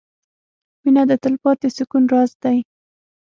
•مینه 0.83 1.03
د 1.09 1.11
تلپاتې 1.23 1.67
سکون 1.77 2.03
راز 2.13 2.31
دی. 2.43 2.57